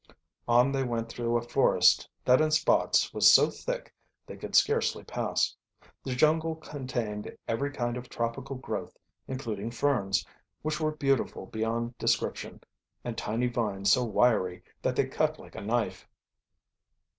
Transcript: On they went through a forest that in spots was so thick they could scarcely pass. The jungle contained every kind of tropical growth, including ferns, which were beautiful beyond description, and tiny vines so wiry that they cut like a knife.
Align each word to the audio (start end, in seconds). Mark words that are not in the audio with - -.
On 0.47 0.71
they 0.71 0.83
went 0.83 1.09
through 1.09 1.37
a 1.37 1.43
forest 1.43 2.09
that 2.25 2.41
in 2.41 2.49
spots 2.49 3.13
was 3.13 3.31
so 3.31 3.51
thick 3.51 3.93
they 4.25 4.35
could 4.35 4.55
scarcely 4.55 5.03
pass. 5.03 5.55
The 6.03 6.15
jungle 6.15 6.55
contained 6.55 7.31
every 7.47 7.71
kind 7.71 7.95
of 7.97 8.09
tropical 8.09 8.55
growth, 8.55 8.97
including 9.27 9.69
ferns, 9.69 10.25
which 10.63 10.79
were 10.79 10.95
beautiful 10.97 11.45
beyond 11.45 11.95
description, 11.99 12.61
and 13.03 13.15
tiny 13.15 13.45
vines 13.45 13.91
so 13.91 14.03
wiry 14.03 14.63
that 14.81 14.95
they 14.95 15.05
cut 15.05 15.37
like 15.37 15.53
a 15.53 15.61
knife. 15.61 16.07